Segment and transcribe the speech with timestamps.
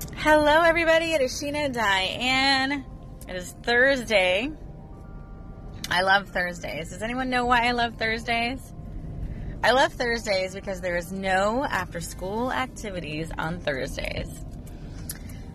[0.00, 1.12] Hello, everybody.
[1.12, 2.84] It is Sheena Diane.
[3.28, 4.48] It is Thursday.
[5.90, 6.90] I love Thursdays.
[6.90, 8.60] Does anyone know why I love Thursdays?
[9.64, 14.28] I love Thursdays because there is no after school activities on Thursdays.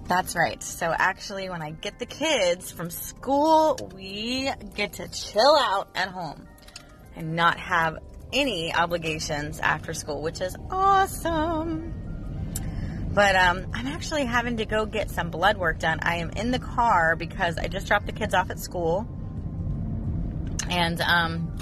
[0.08, 0.62] That's right.
[0.62, 6.10] So, actually, when I get the kids from school, we get to chill out at
[6.10, 6.48] home
[7.16, 7.98] and not have
[8.34, 12.03] any obligations after school, which is awesome.
[13.14, 16.00] But um, I'm actually having to go get some blood work done.
[16.02, 19.08] I am in the car because I just dropped the kids off at school.
[20.68, 21.54] And um,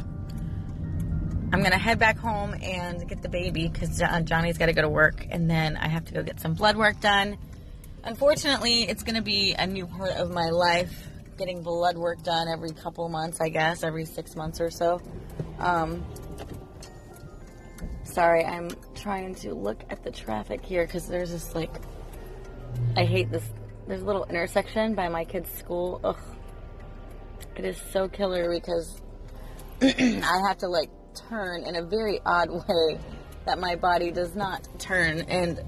[1.51, 4.81] I'm going to head back home and get the baby because Johnny's got to go
[4.81, 5.27] to work.
[5.29, 7.37] And then I have to go get some blood work done.
[8.03, 12.47] Unfortunately, it's going to be a new part of my life getting blood work done
[12.47, 15.01] every couple months, I guess, every six months or so.
[15.59, 16.05] Um,
[18.11, 21.73] sorry, I'm trying to look at the traffic here because there's this like,
[22.95, 23.43] I hate this.
[23.87, 25.99] There's a little intersection by my kid's school.
[26.03, 26.17] Ugh.
[27.55, 29.01] It is so killer because
[29.81, 30.89] I have to like
[31.29, 32.99] turn in a very odd way
[33.45, 35.59] that my body does not turn and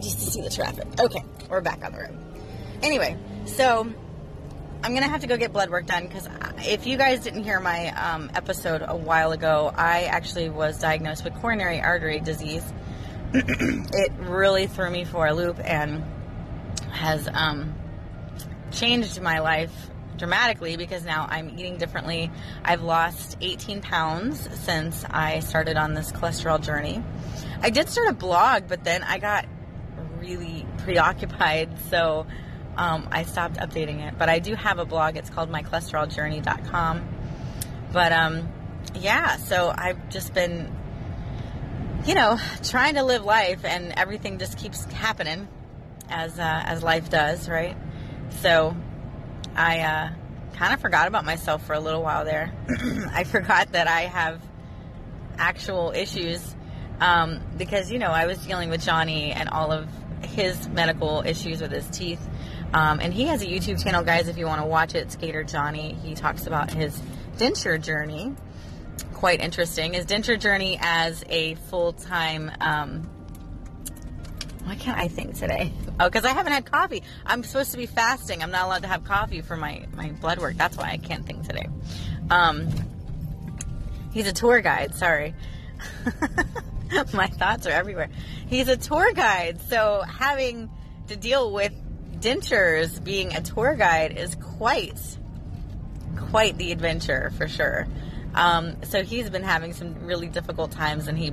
[0.00, 0.86] just to see the traffic.
[0.98, 2.18] Okay, we're back on the road.
[2.82, 3.92] Anyway, so
[4.82, 6.26] I'm gonna have to go get blood work done because
[6.58, 11.22] if you guys didn't hear my um, episode a while ago, I actually was diagnosed
[11.22, 12.64] with coronary artery disease.
[13.34, 16.02] it really threw me for a loop and
[16.90, 17.74] has um,
[18.70, 19.72] changed my life
[20.16, 22.30] dramatically because now I'm eating differently.
[22.64, 27.04] I've lost 18 pounds since I started on this cholesterol journey.
[27.60, 29.46] I did start a blog, but then I got
[30.18, 32.26] really preoccupied, so
[32.76, 35.16] um, I stopped updating it, but I do have a blog.
[35.16, 37.08] It's called mycholesteroljourney.com.
[37.92, 38.48] But um,
[38.94, 40.74] yeah, so I've just been,
[42.06, 45.48] you know, trying to live life, and everything just keeps happening
[46.08, 47.76] as uh, as life does, right?
[48.40, 48.76] So
[49.56, 50.10] I uh,
[50.54, 52.52] kind of forgot about myself for a little while there.
[53.12, 54.40] I forgot that I have
[55.38, 56.54] actual issues
[57.00, 59.88] um, because you know I was dealing with Johnny and all of
[60.24, 62.20] his medical issues with his teeth
[62.72, 65.42] um, and he has a YouTube channel, guys, if you want to watch it, Skater
[65.42, 65.94] Johnny.
[66.04, 67.00] He talks about his
[67.36, 68.34] denture journey.
[69.14, 69.94] Quite interesting.
[69.94, 72.50] His denture journey as a full time.
[72.60, 73.10] Um,
[74.64, 75.72] why can't I think today?
[75.98, 77.02] Oh, because I haven't had coffee.
[77.26, 78.42] I'm supposed to be fasting.
[78.42, 80.56] I'm not allowed to have coffee for my, my blood work.
[80.56, 81.66] That's why I can't think today.
[82.30, 82.68] Um,
[84.12, 84.94] he's a tour guide.
[84.94, 85.34] Sorry.
[87.12, 88.08] my thoughts are everywhere.
[88.48, 89.60] He's a tour guide.
[89.68, 90.70] So having
[91.08, 91.72] to deal with
[92.20, 94.98] dentures being a tour guide is quite
[96.16, 97.86] quite the adventure for sure.
[98.34, 101.32] Um, so he's been having some really difficult times, and he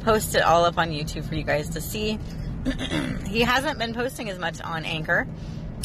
[0.00, 2.18] posted all up on YouTube for you guys to see.
[3.26, 5.26] he hasn't been posting as much on Anchor,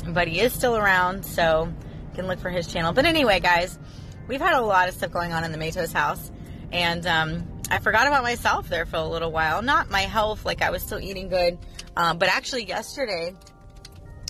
[0.07, 1.73] but he is still around, so
[2.09, 2.93] you can look for his channel.
[2.93, 3.79] But anyway, guys,
[4.27, 6.31] we've had a lot of stuff going on in the Matos house,
[6.71, 9.61] and um, I forgot about myself there for a little while.
[9.61, 11.57] Not my health, like I was still eating good,
[11.95, 13.33] um, but actually yesterday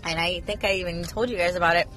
[0.05, 1.87] and I think I even told you guys about it.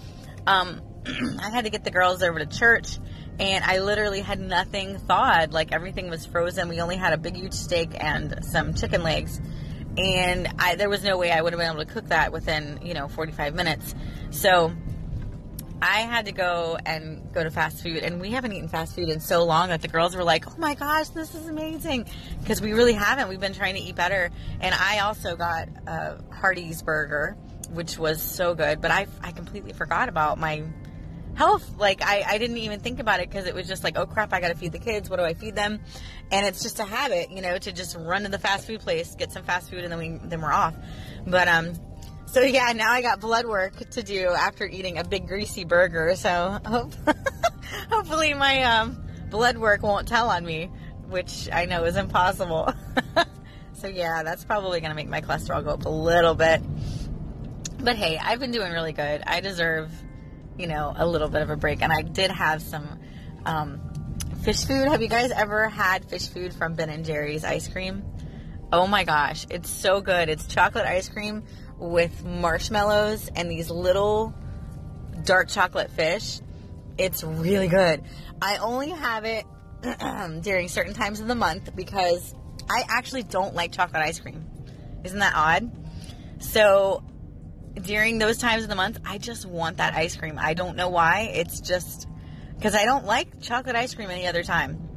[0.46, 0.80] Um,
[1.40, 2.98] I had to get the girls over to church,
[3.38, 5.52] and I literally had nothing thawed.
[5.52, 6.68] Like everything was frozen.
[6.68, 9.40] We only had a big, huge steak and some chicken legs,
[9.96, 12.80] and I, there was no way I would have been able to cook that within
[12.82, 13.94] you know 45 minutes.
[14.30, 14.72] So
[15.80, 19.08] I had to go and go to fast food, and we haven't eaten fast food
[19.08, 22.06] in so long that the girls were like, "Oh my gosh, this is amazing!"
[22.40, 23.28] Because we really haven't.
[23.28, 24.30] We've been trying to eat better,
[24.60, 27.36] and I also got a Hardee's burger
[27.70, 28.80] which was so good.
[28.80, 30.64] But I, I completely forgot about my
[31.34, 31.76] health.
[31.78, 34.32] Like I, I didn't even think about it because it was just like, oh crap,
[34.32, 35.08] I got to feed the kids.
[35.08, 35.80] What do I feed them?
[36.30, 39.14] And it's just a habit, you know, to just run to the fast food place,
[39.14, 40.74] get some fast food, and then we then we're off.
[41.26, 41.74] But um,
[42.30, 46.14] so yeah, now I got blood work to do after eating a big greasy burger.
[46.14, 46.92] So hope,
[47.90, 50.70] hopefully my um blood work won't tell on me,
[51.08, 52.72] which I know is impossible.
[53.74, 56.62] so yeah, that's probably gonna make my cholesterol go up a little bit.
[57.80, 59.22] But hey, I've been doing really good.
[59.26, 59.90] I deserve,
[60.58, 61.80] you know, a little bit of a break.
[61.80, 62.98] And I did have some
[63.46, 63.80] um,
[64.42, 64.88] fish food.
[64.88, 68.04] Have you guys ever had fish food from Ben and Jerry's ice cream?
[68.70, 70.28] Oh my gosh, it's so good.
[70.28, 71.44] It's chocolate ice cream
[71.78, 74.34] with marshmallows and these little
[75.24, 76.40] dark chocolate fish.
[76.96, 78.02] It's really good.
[78.42, 79.44] I only have it
[80.42, 82.34] during certain times of the month because
[82.68, 84.44] I actually don't like chocolate ice cream.
[85.04, 85.70] Isn't that odd?
[86.40, 87.04] So
[87.74, 90.38] during those times of the month, I just want that ice cream.
[90.38, 91.30] I don't know why.
[91.32, 92.08] It's just
[92.56, 94.88] because I don't like chocolate ice cream any other time.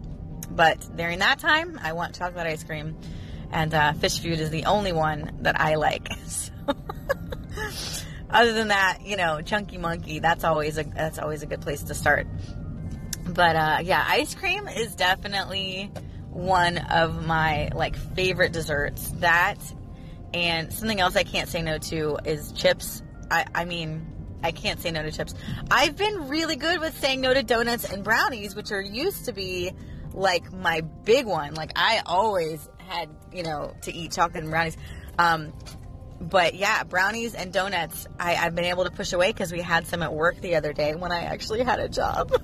[0.50, 2.98] But during that time, I want chocolate ice cream.
[3.52, 6.10] And uh, fish food is the only one that I like.
[6.26, 6.51] So
[8.30, 11.84] Other than that, you know, Chunky Monkey, that's always a that's always a good place
[11.84, 12.28] to start.
[13.28, 15.92] But uh, yeah, ice cream is definitely
[16.30, 19.10] one of my like favorite desserts.
[19.20, 19.58] That
[20.34, 23.04] and something else I can't say no to is chips.
[23.30, 24.08] I, I mean,
[24.44, 25.34] I can't say no to chips.
[25.70, 29.34] I've been really good with saying no to donuts and brownies, which are used to
[29.34, 29.74] be
[30.14, 31.54] like my big one.
[31.54, 34.78] Like I always had, you know, to eat chocolate and brownies.
[35.20, 35.54] Um,
[36.22, 39.88] but yeah, brownies and donuts, I, I've been able to push away because we had
[39.88, 42.32] some at work the other day when I actually had a job.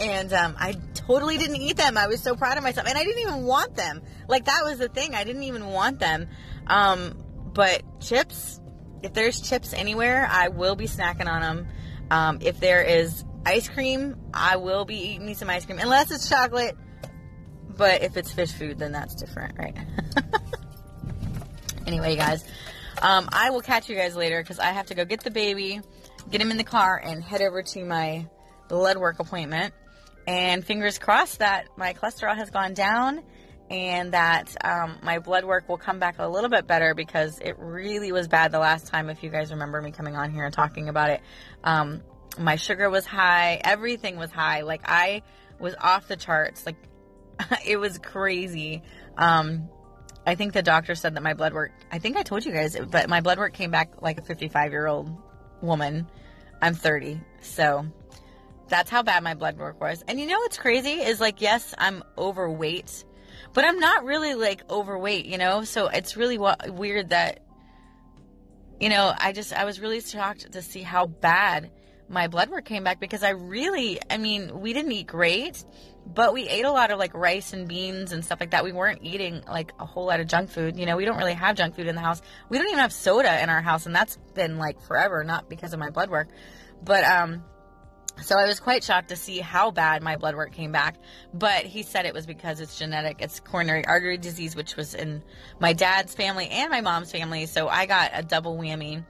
[0.00, 1.98] and um, I totally didn't eat them.
[1.98, 4.02] I was so proud of myself, and I didn't even want them.
[4.28, 5.16] Like that was the thing.
[5.16, 6.28] I didn't even want them.
[6.68, 8.60] Um, but chips,
[9.02, 11.68] if there's chips anywhere, I will be snacking on them.
[12.10, 16.12] Um, if there is ice cream, I will be eating me some ice cream, unless
[16.12, 16.76] it's chocolate.
[17.68, 19.76] But if it's fish food, then that's different, right?
[21.86, 22.44] anyway, guys,
[23.00, 25.80] um, I will catch you guys later because I have to go get the baby,
[26.30, 28.26] get him in the car, and head over to my
[28.68, 29.74] blood work appointment.
[30.26, 33.22] And fingers crossed that my cholesterol has gone down
[33.70, 37.56] and that um, my blood work will come back a little bit better because it
[37.58, 39.08] really was bad the last time.
[39.08, 41.22] If you guys remember me coming on here and talking about it,
[41.64, 42.02] um,
[42.38, 44.60] my sugar was high, everything was high.
[44.60, 45.22] Like I
[45.58, 46.66] was off the charts.
[46.66, 46.76] Like
[47.66, 48.82] it was crazy.
[49.16, 49.68] Um,
[50.26, 51.72] I think the doctor said that my blood work.
[51.90, 54.70] I think I told you guys, but my blood work came back like a 55
[54.70, 55.10] year old
[55.60, 56.06] woman.
[56.60, 57.86] I'm 30, so
[58.68, 60.02] that's how bad my blood work was.
[60.06, 63.04] And you know what's crazy is like, yes, I'm overweight,
[63.52, 65.64] but I'm not really like overweight, you know?
[65.64, 67.40] So it's really weird that,
[68.80, 71.70] you know, I just, I was really shocked to see how bad
[72.08, 75.64] my blood work came back because I really, I mean, we didn't eat great,
[76.06, 78.64] but we ate a lot of like rice and beans and stuff like that.
[78.64, 80.78] We weren't eating like a whole lot of junk food.
[80.78, 82.20] You know, we don't really have junk food in the house.
[82.48, 85.72] We don't even have soda in our house, and that's been like forever, not because
[85.72, 86.28] of my blood work.
[86.84, 87.44] But, um,
[88.20, 90.96] so I was quite shocked to see how bad my blood work came back.
[91.32, 93.16] But he said it was because it's genetic.
[93.20, 95.22] It's coronary artery disease, which was in
[95.60, 97.46] my dad's family and my mom's family.
[97.46, 99.04] So I got a double whammy.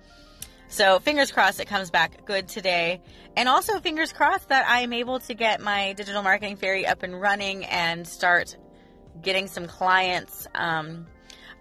[0.73, 3.03] So fingers crossed it comes back good today.
[3.37, 7.21] And also fingers crossed that I'm able to get my digital marketing fairy up and
[7.21, 8.57] running and start
[9.21, 10.47] getting some clients.
[10.55, 11.07] Um,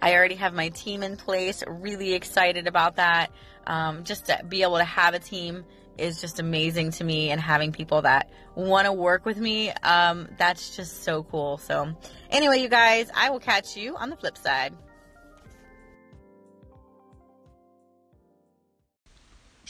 [0.02, 1.62] I already have my team in place.
[1.68, 3.34] Really excited about that.
[3.68, 5.66] Um, just to be able to have a team
[5.98, 10.30] is just amazing to me and having people that want to work with me um,
[10.38, 11.94] that's just so cool so
[12.30, 14.74] anyway you guys i will catch you on the flip side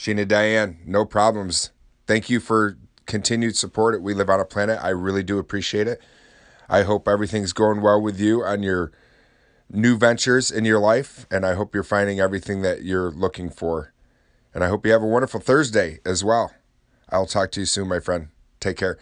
[0.02, 1.70] sheena diane no problems
[2.06, 2.76] thank you for
[3.06, 6.00] continued support at we live on a planet i really do appreciate it
[6.68, 8.90] i hope everything's going well with you on your
[9.70, 13.92] new ventures in your life and i hope you're finding everything that you're looking for
[14.54, 16.52] and I hope you have a wonderful Thursday as well.
[17.08, 18.28] I'll talk to you soon, my friend.
[18.60, 18.98] Take care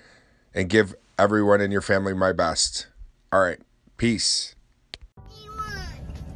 [0.55, 2.87] and give everyone in your family my best.
[3.33, 3.59] All right.
[3.97, 4.55] Peace.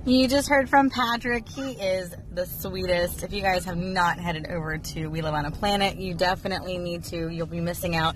[0.06, 1.48] You just heard from Patrick.
[1.48, 3.22] He is the sweetest.
[3.22, 6.76] If you guys have not headed over to We Live on a Planet, you definitely
[6.76, 7.28] need to.
[7.28, 8.14] You'll be missing out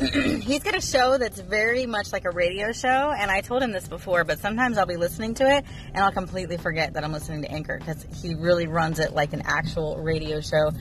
[0.00, 3.70] he's got a show that's very much like a radio show, and I told him
[3.70, 7.12] this before, but sometimes I'll be listening to it and I'll completely forget that I'm
[7.12, 10.72] listening to Anchor because he really runs it like an actual radio show.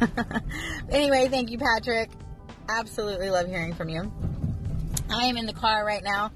[0.88, 2.08] anyway, thank you, Patrick.
[2.68, 4.10] Absolutely love hearing from you.
[5.10, 6.32] I am in the car right now.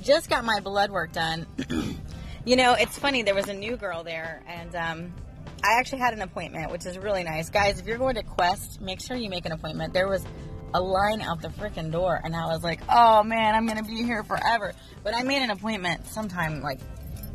[0.00, 1.46] Just got my blood work done.
[2.44, 3.22] you know, it's funny.
[3.22, 5.14] There was a new girl there, and um,
[5.62, 7.48] I actually had an appointment, which is really nice.
[7.48, 9.94] Guys, if you're going to Quest, make sure you make an appointment.
[9.94, 10.24] There was
[10.74, 14.02] a line out the freaking door, and I was like, oh man, I'm gonna be
[14.02, 14.72] here forever.
[15.02, 16.80] But I made an appointment sometime like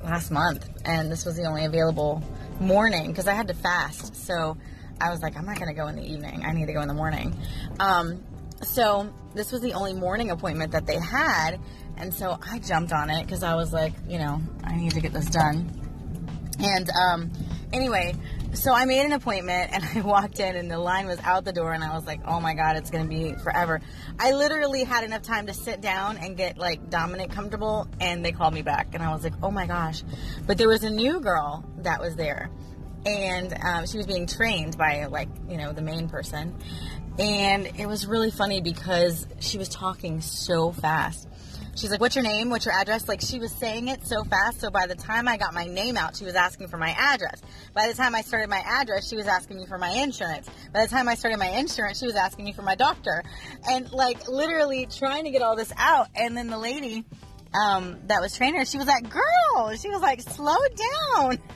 [0.04, 2.22] last month, and this was the only available
[2.60, 4.16] morning because I had to fast.
[4.16, 4.58] So
[5.00, 6.44] I was like, I'm not gonna go in the evening.
[6.46, 7.36] I need to go in the morning.
[7.80, 8.22] Um,
[8.62, 11.60] so this was the only morning appointment that they had,
[12.00, 15.02] and so I jumped on it because I was like, you know, I need to
[15.02, 15.70] get this done.
[16.60, 17.32] And um,
[17.72, 18.16] anyway,
[18.54, 21.54] so I made an appointment and I walked in and the line was out the
[21.54, 23.82] door and I was like, oh my God, it's going to be forever.
[24.18, 28.32] I literally had enough time to sit down and get like dominant comfortable and they
[28.32, 30.04] called me back and I was like, oh my gosh.
[30.48, 32.50] But there was a new girl that was there
[33.06, 36.56] and um, she was being trained by like, you know, the main person.
[37.18, 41.29] And it was really funny because she was talking so fast
[41.80, 42.50] she's like, What's your name?
[42.50, 43.08] What's your address?
[43.08, 44.60] Like, she was saying it so fast.
[44.60, 47.42] So by the time I got my name out, she was asking for my address.
[47.74, 50.50] By the time I started my address, she was asking me for my insurance.
[50.74, 53.24] By the time I started my insurance, she was asking me for my doctor.
[53.68, 56.08] And like, literally trying to get all this out.
[56.16, 57.06] And then the lady
[57.54, 60.58] um, that was training her, she was like, Girl, she was like, Slow
[61.16, 61.40] down.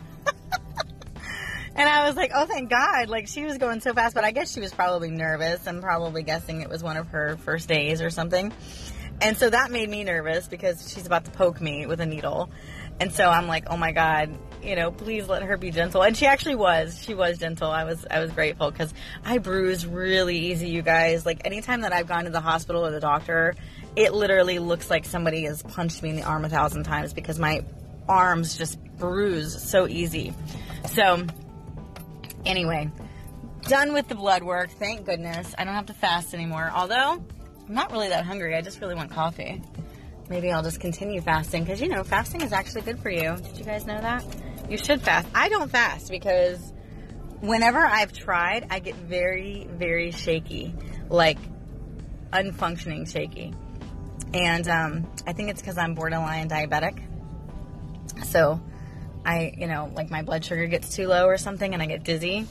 [1.75, 3.09] And I was like, oh, thank God.
[3.09, 6.21] Like, she was going so fast, but I guess she was probably nervous and probably
[6.21, 8.53] guessing it was one of her first days or something.
[9.23, 12.51] And so that made me nervous because she's about to poke me with a needle.
[12.99, 16.03] And so I'm like, oh my God, you know, please let her be gentle.
[16.03, 17.01] And she actually was.
[17.01, 17.71] She was gentle.
[17.71, 18.93] I was, I was grateful because
[19.25, 21.25] I bruise really easy, you guys.
[21.25, 23.55] Like anytime that I've gone to the hospital or the doctor,
[23.95, 27.39] it literally looks like somebody has punched me in the arm a thousand times because
[27.39, 27.65] my
[28.07, 30.33] arms just bruise so easy.
[30.89, 31.25] So
[32.45, 32.91] Anyway,
[33.63, 34.69] done with the blood work.
[34.71, 35.55] Thank goodness.
[35.57, 36.69] I don't have to fast anymore.
[36.73, 37.23] Although,
[37.67, 38.55] I'm not really that hungry.
[38.55, 39.61] I just really want coffee.
[40.29, 43.35] Maybe I'll just continue fasting because, you know, fasting is actually good for you.
[43.35, 44.25] Did you guys know that?
[44.69, 45.27] You should fast.
[45.35, 46.73] I don't fast because
[47.41, 50.73] whenever I've tried, I get very, very shaky.
[51.09, 51.37] Like,
[52.31, 53.53] unfunctioning shaky.
[54.33, 57.03] And um, I think it's because I'm borderline diabetic.
[58.25, 58.61] So,
[59.25, 62.03] I, you know, like my blood sugar gets too low or something and I get
[62.03, 62.47] dizzy.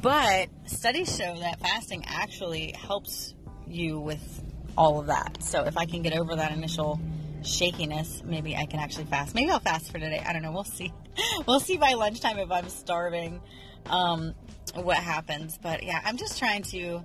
[0.00, 3.34] But studies show that fasting actually helps
[3.70, 4.42] you with
[4.76, 5.42] all of that.
[5.42, 7.00] So if I can get over that initial
[7.42, 9.34] shakiness, maybe I can actually fast.
[9.34, 10.22] Maybe I'll fast for today.
[10.24, 10.52] I don't know.
[10.52, 10.92] We'll see.
[11.46, 13.40] We'll see by lunchtime if I'm starving,
[13.86, 14.34] um,
[14.74, 15.58] what happens.
[15.60, 17.04] But yeah, I'm just trying to,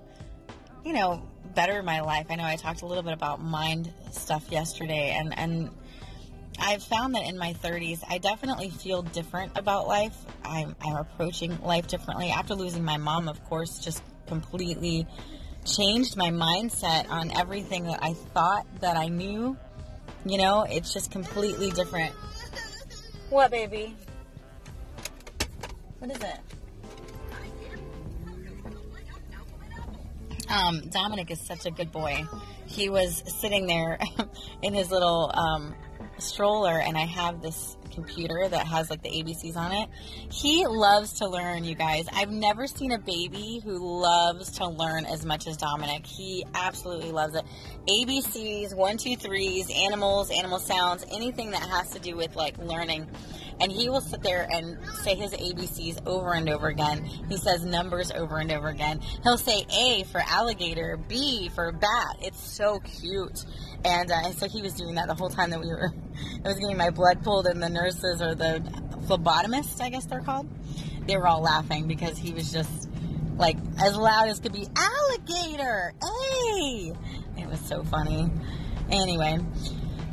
[0.84, 1.22] you know,
[1.54, 2.26] better my life.
[2.30, 5.70] I know I talked a little bit about mind stuff yesterday and, and,
[6.58, 10.16] I've found that in my 30s, I definitely feel different about life.
[10.44, 12.30] I'm, I'm approaching life differently.
[12.30, 15.06] After losing my mom, of course, just completely
[15.66, 19.56] changed my mindset on everything that I thought that I knew.
[20.24, 22.14] You know, it's just completely different.
[23.30, 23.94] What, baby?
[25.98, 26.38] What is it?
[30.48, 32.24] Um, Dominic is such a good boy.
[32.66, 33.98] He was sitting there
[34.62, 35.74] in his little um,
[36.18, 39.88] stroller and I have this computer that has like the ABCs on it.
[40.30, 42.06] He loves to learn, you guys.
[42.12, 46.06] I've never seen a baby who loves to learn as much as Dominic.
[46.06, 47.44] He absolutely loves it.
[47.88, 53.08] ABCs, one, two, threes, animals, animal sounds, anything that has to do with like learning.
[53.60, 57.04] And he will sit there and say his ABCs over and over again.
[57.04, 59.00] He says numbers over and over again.
[59.22, 62.16] He'll say A for alligator, B for bat.
[62.20, 63.44] It's so cute.
[63.84, 65.92] And uh, so he was doing that the whole time that we were,
[66.44, 68.60] I was getting my blood pulled, and the nurses or the
[69.06, 70.48] phlebotomists, I guess they're called,
[71.06, 72.88] they were all laughing because he was just
[73.36, 76.92] like as loud as could be, alligator, A!
[77.38, 78.30] It was so funny.
[78.90, 79.38] Anyway,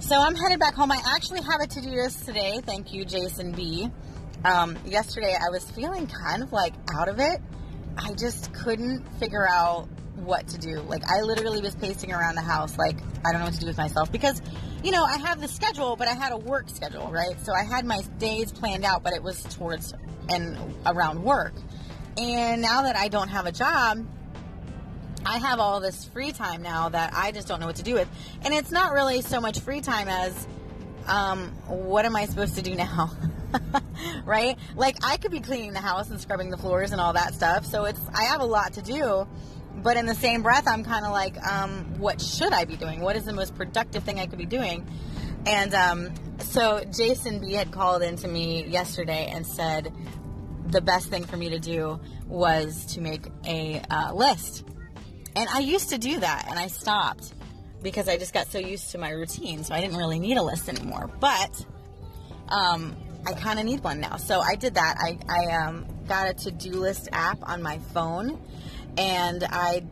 [0.04, 0.92] so I'm headed back home.
[0.92, 2.60] I actually have a to-do list today.
[2.66, 3.90] Thank you, Jason B.
[4.44, 7.40] Um, yesterday I was feeling kind of like out of it.
[7.98, 10.82] I just couldn't figure out what to do.
[10.82, 13.68] Like I literally was pacing around the house like I don't know what to do
[13.68, 14.42] with myself because
[14.84, 17.40] you know, I have the schedule, but I had a work schedule, right?
[17.46, 19.94] So I had my days planned out, but it was towards
[20.28, 21.54] and around work.
[22.18, 24.06] And now that I don't have a job,
[25.26, 27.94] I have all this free time now that I just don't know what to do
[27.94, 28.10] with.
[28.44, 30.48] And it's not really so much free time as
[31.08, 33.12] um, what am I supposed to do now?
[34.26, 34.58] right?
[34.76, 37.66] Like I could be cleaning the house and scrubbing the floors and all that stuff.
[37.66, 39.28] So it's I have a lot to do
[39.76, 43.02] but in the same breath, I'm kind of like, um, what should I be doing?
[43.02, 44.88] What is the most productive thing I could be doing?
[45.46, 49.92] And um, so Jason B had called into me yesterday and said
[50.68, 54.64] the best thing for me to do was to make a uh, list.
[55.36, 57.34] And I used to do that, and I stopped
[57.82, 60.44] because I just got so used to my routine, so I didn't really need a
[60.44, 61.10] list anymore.
[61.20, 61.66] But
[62.50, 64.98] um, I kind of need one now, so I did that.
[65.00, 68.40] I, I um, got a to-do list app on my phone
[68.98, 69.84] and I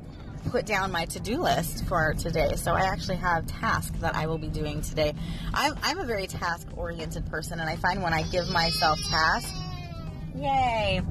[0.49, 2.55] put down my to-do list for today.
[2.55, 5.13] So I actually have tasks that I will be doing today.
[5.53, 9.53] I'm, I'm a very task-oriented person, and I find when I give myself tasks,
[10.35, 11.01] yay,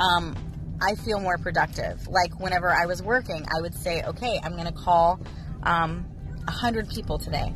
[0.00, 0.36] um,
[0.80, 2.06] I feel more productive.
[2.08, 5.20] Like whenever I was working, I would say, okay, I'm going to call
[5.62, 6.06] um,
[6.44, 7.52] 100 people today.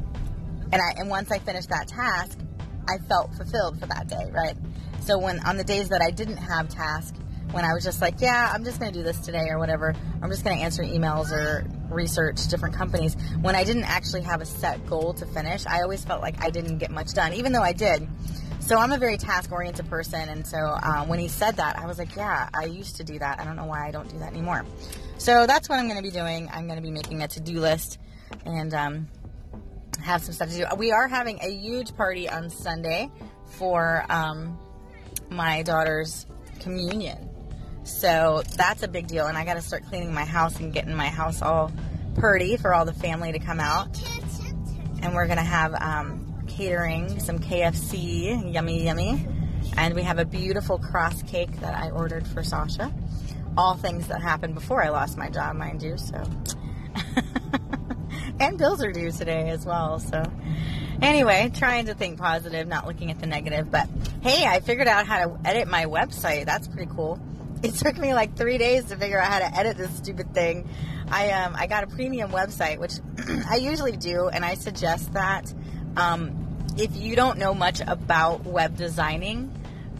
[0.72, 2.38] And, I, and once I finished that task,
[2.88, 4.56] I felt fulfilled for that day, right?
[5.00, 7.18] So when on the days that I didn't have tasks,
[7.52, 9.94] when I was just like, yeah, I'm just going to do this today or whatever.
[10.22, 13.14] I'm just going to answer emails or research different companies.
[13.42, 16.48] When I didn't actually have a set goal to finish, I always felt like I
[16.48, 18.08] didn't get much done, even though I did.
[18.62, 20.28] So I'm a very task oriented person.
[20.28, 23.18] And so um, when he said that, I was like, yeah, I used to do
[23.18, 23.40] that.
[23.40, 24.64] I don't know why I don't do that anymore.
[25.18, 26.48] So that's what I'm going to be doing.
[26.50, 27.98] I'm going to be making a to do list
[28.46, 29.08] and um,
[30.00, 30.64] have some stuff to do.
[30.76, 33.10] We are having a huge party on Sunday
[33.46, 34.56] for um,
[35.28, 36.26] my daughter's
[36.60, 37.28] communion.
[37.82, 39.26] So that's a big deal.
[39.26, 41.72] And I got to start cleaning my house and getting my house all
[42.14, 44.00] purty for all the family to come out.
[45.02, 46.21] And we're going to have um,
[46.56, 49.26] catering, some KFC, yummy, yummy.
[49.76, 52.92] And we have a beautiful cross cake that I ordered for Sasha.
[53.56, 55.96] All things that happened before I lost my job, mind you.
[55.96, 56.22] So,
[58.40, 59.98] and bills are due today as well.
[59.98, 60.22] So,
[61.00, 63.70] anyway, trying to think positive, not looking at the negative.
[63.70, 63.88] But
[64.20, 66.44] hey, I figured out how to edit my website.
[66.44, 67.18] That's pretty cool.
[67.62, 70.68] It took me like three days to figure out how to edit this stupid thing.
[71.10, 72.94] I um I got a premium website, which
[73.50, 75.52] I usually do, and I suggest that
[75.96, 76.41] um,
[76.76, 79.52] if you don't know much about web designing,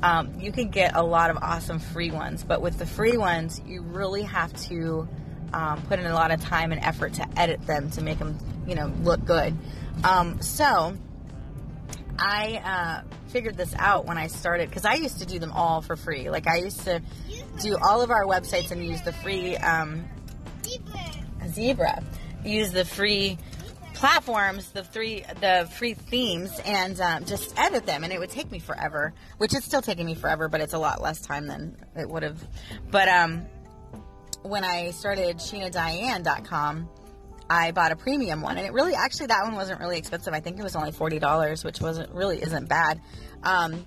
[0.03, 2.45] um, you can get a lot of awesome free ones.
[2.45, 5.09] But with the free ones, you really have to
[5.53, 8.39] um, put in a lot of time and effort to edit them to make them,
[8.67, 9.57] you know, look good.
[10.05, 10.97] Um, so
[12.19, 15.83] I uh, figured this out when I started because I used to do them all
[15.83, 16.31] for free.
[16.31, 17.03] Like I used to
[17.61, 20.05] do all of our websites and use the free um,
[21.49, 22.03] zebra,
[22.45, 23.39] use the free
[24.03, 28.03] platforms, the three, the free themes, and um, just edit them.
[28.03, 30.79] And it would take me forever, which is still taking me forever, but it's a
[30.79, 32.45] lot less time than it would have.
[32.91, 33.47] But um,
[34.43, 36.89] when I started SheenaDiane.com,
[37.49, 40.35] I bought a premium one, and it really, actually, that one wasn't really expensive.
[40.35, 43.01] I think it was only forty dollars, which wasn't really isn't bad.
[43.45, 43.87] Um,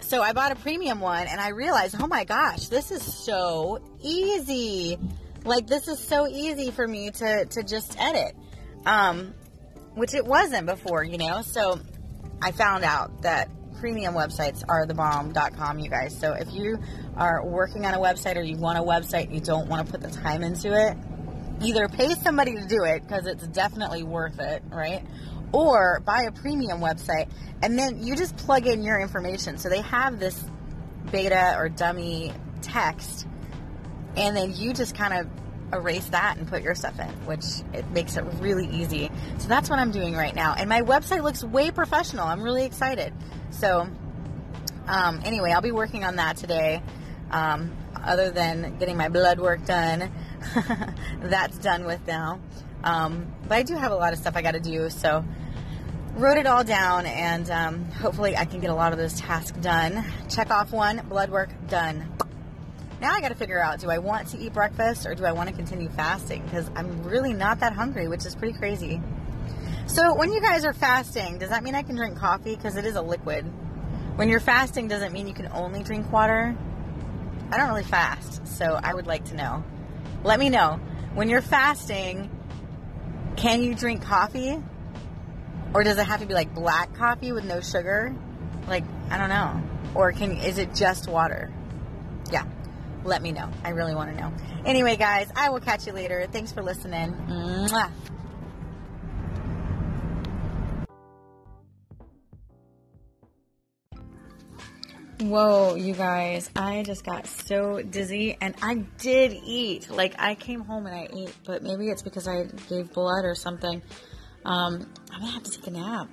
[0.00, 3.80] so I bought a premium one, and I realized, oh my gosh, this is so
[4.02, 4.98] easy.
[5.44, 8.34] Like this is so easy for me to to just edit.
[8.84, 9.34] Um,
[9.94, 11.42] which it wasn't before, you know.
[11.42, 11.80] So
[12.42, 16.16] I found out that premium websites are the bomb.com, you guys.
[16.18, 16.78] So if you
[17.16, 19.92] are working on a website or you want a website and you don't want to
[19.92, 20.96] put the time into it,
[21.60, 25.04] either pay somebody to do it because it's definitely worth it, right?
[25.52, 27.28] Or buy a premium website
[27.60, 29.58] and then you just plug in your information.
[29.58, 30.44] So they have this
[31.10, 32.32] beta or dummy
[32.62, 33.26] text
[34.16, 35.26] and then you just kind of
[35.72, 39.10] erase that and put your stuff in, which it makes it really easy.
[39.38, 40.54] So that's what I'm doing right now.
[40.54, 42.26] And my website looks way professional.
[42.26, 43.12] I'm really excited.
[43.50, 43.88] So,
[44.86, 46.82] um, anyway, I'll be working on that today.
[47.30, 50.10] Um, other than getting my blood work done,
[51.22, 52.40] that's done with now.
[52.84, 54.90] Um, but I do have a lot of stuff I got to do.
[54.90, 55.24] So,
[56.14, 59.58] wrote it all down and um, hopefully I can get a lot of this task
[59.60, 60.04] done.
[60.28, 62.12] Check off one, blood work done.
[63.02, 65.32] Now I got to figure out do I want to eat breakfast or do I
[65.32, 66.40] want to continue fasting?
[66.44, 69.02] Because I'm really not that hungry, which is pretty crazy.
[69.86, 72.54] So, when you guys are fasting, does that mean I can drink coffee?
[72.54, 73.44] Because it is a liquid.
[74.14, 76.56] When you're fasting, does it mean you can only drink water?
[77.50, 79.64] I don't really fast, so I would like to know.
[80.22, 80.78] Let me know.
[81.14, 82.30] When you're fasting,
[83.34, 84.62] can you drink coffee?
[85.74, 88.14] Or does it have to be like black coffee with no sugar?
[88.68, 89.60] Like, I don't know.
[89.96, 91.52] Or can is it just water?
[93.04, 93.50] Let me know.
[93.64, 94.32] I really want to know.
[94.64, 96.26] Anyway, guys, I will catch you later.
[96.30, 97.12] Thanks for listening.
[97.28, 97.90] Mwah.
[105.20, 109.88] Whoa, you guys, I just got so dizzy and I did eat.
[109.88, 113.36] Like, I came home and I ate, but maybe it's because I gave blood or
[113.36, 113.82] something.
[114.44, 116.08] Um, I'm gonna have to take a nap.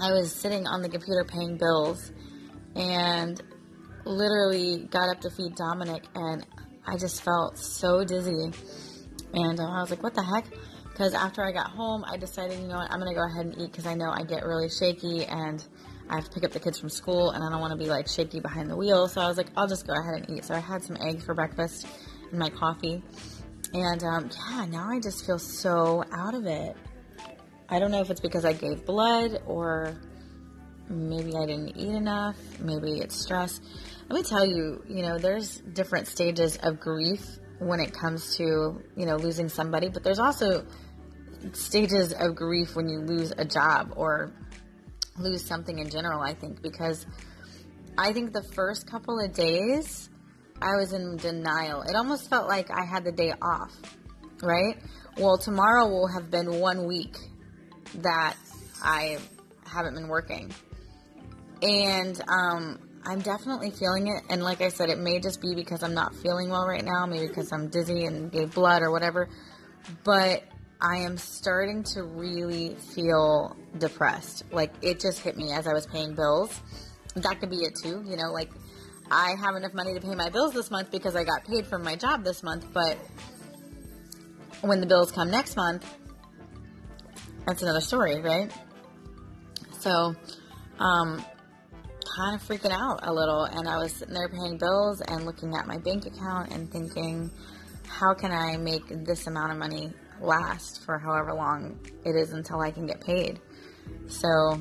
[0.00, 2.12] I was sitting on the computer paying bills
[2.76, 3.42] and
[4.04, 6.46] literally got up to feed Dominic, and
[6.86, 8.52] I just felt so dizzy.
[9.34, 10.44] And uh, I was like, what the heck?
[10.90, 13.46] Because after I got home, I decided, you know what, I'm going to go ahead
[13.46, 15.64] and eat because I know I get really shaky and
[16.10, 17.86] I have to pick up the kids from school and I don't want to be
[17.86, 19.08] like shaky behind the wheel.
[19.08, 20.44] So I was like, I'll just go ahead and eat.
[20.44, 21.86] So I had some eggs for breakfast
[22.30, 23.02] and my coffee.
[23.72, 26.76] And um, yeah, now I just feel so out of it.
[27.70, 29.96] I don't know if it's because I gave blood or
[30.90, 32.36] maybe I didn't eat enough.
[32.60, 33.60] Maybe it's stress
[34.12, 38.78] let me tell you, you know, there's different stages of grief when it comes to,
[38.94, 40.66] you know, losing somebody, but there's also
[41.52, 44.30] stages of grief when you lose a job or
[45.18, 47.06] lose something in general, I think, because
[47.96, 50.10] I think the first couple of days
[50.60, 51.80] I was in denial.
[51.80, 53.74] It almost felt like I had the day off,
[54.42, 54.76] right?
[55.16, 57.16] Well, tomorrow will have been one week
[57.94, 58.36] that
[58.82, 59.16] I
[59.64, 60.52] haven't been working.
[61.62, 64.22] And um, I'm definitely feeling it.
[64.30, 67.06] And like I said, it may just be because I'm not feeling well right now,
[67.06, 69.28] maybe because I'm dizzy and gave blood or whatever.
[70.04, 70.44] But
[70.80, 74.44] I am starting to really feel depressed.
[74.52, 76.60] Like it just hit me as I was paying bills.
[77.14, 78.50] That could be it too, you know, like
[79.10, 81.82] I have enough money to pay my bills this month because I got paid from
[81.82, 82.96] my job this month, but
[84.62, 85.84] when the bills come next month,
[87.46, 88.50] that's another story, right?
[89.80, 90.14] So,
[90.78, 91.24] um,
[92.16, 93.44] kind of freaking out a little.
[93.44, 97.30] And I was sitting there paying bills and looking at my bank account and thinking,
[97.86, 102.60] how can I make this amount of money last for however long it is until
[102.60, 103.40] I can get paid?
[104.08, 104.60] So,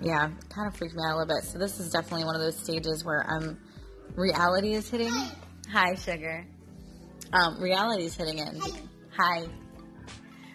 [0.00, 1.44] yeah, kind of freaked me out a little bit.
[1.44, 3.58] So this is definitely one of those stages where um,
[4.14, 5.12] reality is hitting.
[5.70, 6.46] Hi, sugar.
[7.32, 8.60] Um, reality is hitting in.
[9.16, 9.46] Hi.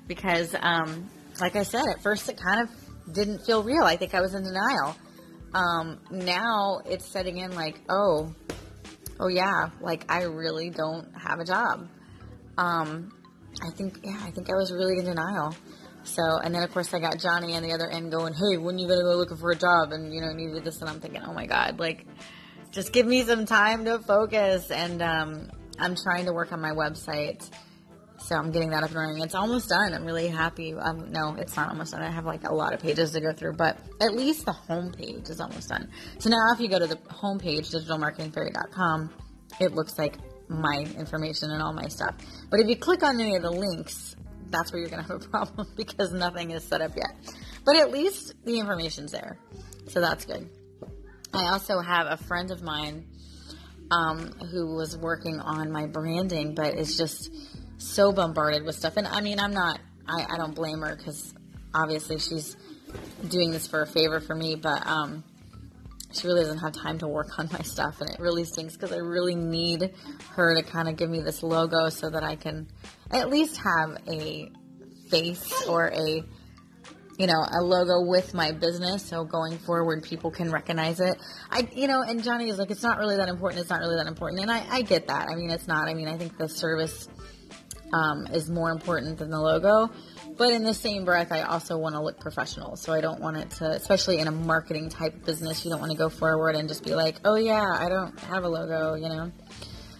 [0.08, 3.84] Because, um, like I said, at first it kind of didn't feel real.
[3.84, 4.96] I think I was in denial.
[5.54, 8.34] Um, now it's setting in like, oh,
[9.20, 11.88] oh yeah, like I really don't have a job.
[12.58, 13.12] Um,
[13.64, 15.56] I think, yeah, I think I was really in denial.
[16.04, 18.78] So, and then of course I got Johnny on the other end going, hey, when
[18.78, 19.92] you gonna go looking for a job?
[19.92, 20.80] And, you know, needed this.
[20.82, 22.06] And I'm thinking, oh my God, like,
[22.72, 24.72] just give me some time to focus.
[24.72, 27.50] And, um, I'm trying to work on my website.
[28.28, 29.24] So I'm getting that up and running.
[29.24, 29.94] It's almost done.
[29.94, 30.74] I'm really happy.
[30.74, 32.02] Um, no, it's not almost done.
[32.02, 35.30] I have like a lot of pages to go through, but at least the homepage
[35.30, 35.90] is almost done.
[36.20, 39.14] So now if you go to the homepage, digitalmarketingfairy.com,
[39.62, 40.18] it looks like
[40.50, 42.16] my information and all my stuff.
[42.50, 44.18] But if you click on any of the links,
[44.50, 47.16] that's where you're going to have a problem because nothing is set up yet.
[47.66, 49.40] But at least the information's there.
[49.88, 50.50] So that's good.
[51.34, 53.06] I also have a friend of mine
[53.90, 57.32] um, who was working on my branding, but it's just
[57.78, 58.98] so bombarded with stuff.
[58.98, 61.34] And I mean, I'm not, I, I don't blame her because
[61.74, 62.56] obviously she's
[63.28, 65.24] doing this for a favor for me, but um,
[66.12, 68.02] she really doesn't have time to work on my stuff.
[68.02, 69.94] And it really stinks because I really need
[70.32, 72.68] her to kind of give me this logo so that I can
[73.12, 74.52] at least have a
[75.10, 76.24] face or a
[77.18, 79.04] you know, a logo with my business.
[79.04, 81.18] So going forward, people can recognize it.
[81.50, 83.62] I, you know, and Johnny is like, it's not really that important.
[83.62, 84.42] It's not really that important.
[84.42, 85.28] And I, I get that.
[85.28, 85.88] I mean, it's not.
[85.88, 87.10] I mean, I think the service
[87.94, 89.90] um, is more important than the logo.
[90.38, 92.76] But in the same breath, I also want to look professional.
[92.76, 95.92] So I don't want it to, especially in a marketing type business, you don't want
[95.92, 99.10] to go forward and just be like, oh yeah, I don't have a logo, you
[99.10, 99.32] know?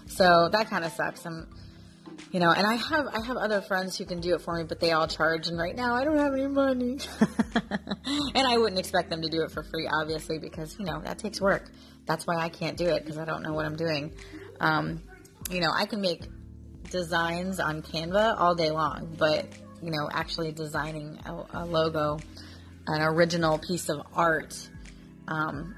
[0.06, 1.26] So that kind of sucks.
[1.26, 1.48] I'm,
[2.32, 4.64] you know, and I have I have other friends who can do it for me,
[4.64, 6.98] but they all charge, and right now I don't have any money,
[8.36, 11.20] and I wouldn't expect them to do it for free, obviously, because you know that
[11.20, 11.70] takes work.
[12.06, 14.14] That's why I can't do it because I don't know what I'm doing.
[14.60, 15.02] Um,
[15.52, 16.24] you know, I can make
[16.90, 19.46] designs on Canva all day long, but
[19.82, 22.20] you know, actually designing a, a logo,
[22.88, 24.70] an original piece of art,
[25.28, 25.76] um,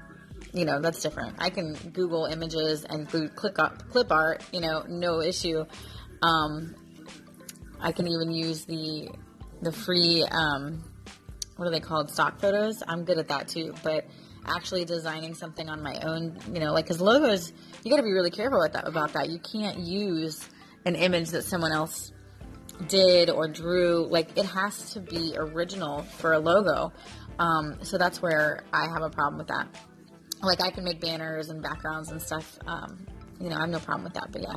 [0.52, 1.36] you know, that's different.
[1.38, 5.64] I can Google images and click up clip art, you know, no issue.
[6.22, 6.74] Um,
[7.80, 9.10] I can even use the
[9.62, 10.82] the free um,
[11.56, 12.82] what are they called stock photos.
[12.86, 14.06] I'm good at that too, but
[14.46, 17.52] actually designing something on my own, you know, like because logos,
[17.84, 19.28] you got to be really careful with that, about that.
[19.28, 20.48] You can't use
[20.84, 22.12] an image that someone else
[22.88, 24.06] did or drew.
[24.06, 26.92] Like it has to be original for a logo.
[27.38, 29.68] Um, so that's where I have a problem with that.
[30.42, 32.58] Like I can make banners and backgrounds and stuff.
[32.66, 33.06] Um,
[33.40, 34.32] you know, I have no problem with that.
[34.32, 34.56] But yeah,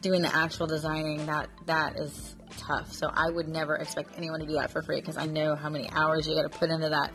[0.00, 2.92] doing the actual designing that that is tough.
[2.92, 5.68] So I would never expect anyone to do that for free because I know how
[5.68, 7.12] many hours you got to put into that.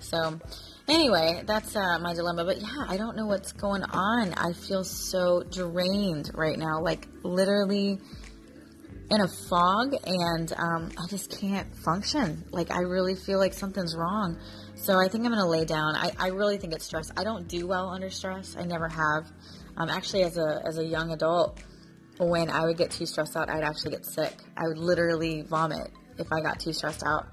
[0.00, 0.38] So
[0.88, 2.44] anyway, that's uh, my dilemma.
[2.44, 4.34] But yeah, I don't know what's going on.
[4.34, 7.98] I feel so drained right now, like literally
[9.08, 12.44] in a fog, and um, I just can't function.
[12.50, 14.38] Like I really feel like something's wrong.
[14.74, 15.94] So I think I'm gonna lay down.
[15.96, 17.10] I, I really think it's stress.
[17.16, 18.56] I don't do well under stress.
[18.58, 19.30] I never have.
[19.76, 21.60] Um, actually, as a as a young adult,
[22.18, 24.34] when I would get too stressed out, I'd actually get sick.
[24.56, 27.28] I would literally vomit if I got too stressed out.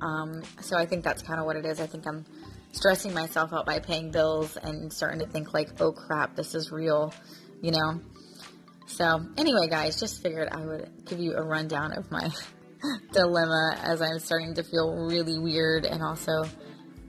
[0.00, 1.80] Um, so I think that's kind of what it is.
[1.80, 2.24] I think I'm
[2.72, 6.70] stressing myself out by paying bills and starting to think like, oh crap, this is
[6.70, 7.12] real,
[7.62, 8.00] you know.
[8.86, 12.30] So anyway, guys, just figured I would give you a rundown of my
[13.12, 16.44] dilemma as I'm starting to feel really weird and also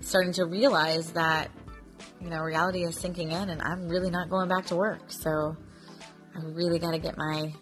[0.02, 1.52] starting to realize that
[2.22, 5.12] you know reality is sinking in and I'm really not going back to work.
[5.12, 5.56] So
[6.36, 7.54] I really got to get my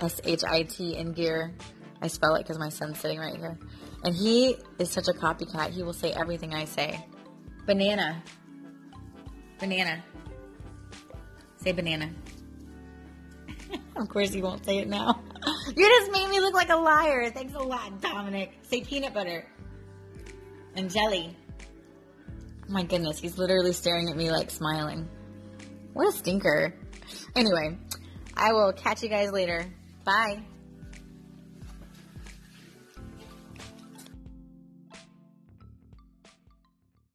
[0.00, 1.54] S H I T in gear.
[2.00, 3.58] I spell it because my son's sitting right here.
[4.06, 5.70] And he is such a copycat.
[5.70, 7.04] He will say everything I say.
[7.66, 8.22] Banana.
[9.58, 10.04] Banana.
[11.56, 12.10] Say banana.
[13.96, 15.20] of course, he won't say it now.
[15.76, 17.30] you just made me look like a liar.
[17.32, 18.52] Thanks a lot, Dominic.
[18.62, 19.44] Say peanut butter
[20.76, 21.36] and jelly.
[22.30, 25.08] Oh my goodness, he's literally staring at me like smiling.
[25.94, 26.72] What a stinker.
[27.34, 27.76] Anyway,
[28.36, 29.66] I will catch you guys later.
[30.04, 30.42] Bye.